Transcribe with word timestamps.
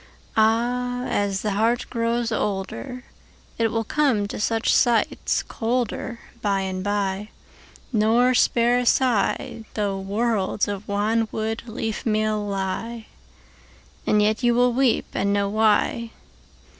Áh! 0.35 1.07
ás 1.07 1.41
the 1.43 1.51
heart 1.51 1.85
grows 1.91 2.31
olderIt 2.31 3.03
will 3.69 3.83
come 3.83 4.27
to 4.27 4.39
such 4.39 4.73
sights 4.73 5.43
colderBy 5.43 6.17
and 6.63 6.83
by, 6.83 7.29
nor 7.93 8.33
spare 8.33 8.79
a 8.79 8.81
sighThough 8.81 10.03
worlds 10.03 10.67
of 10.67 10.87
wanwood 10.87 11.59
leafmeal 11.67 12.49
lie; 12.49 13.05
And 14.07 14.23
yet 14.23 14.41
you 14.41 14.55
wíll 14.55 14.73
weep 14.73 15.05
and 15.13 15.31
know 15.31 15.49
why. 15.49 16.09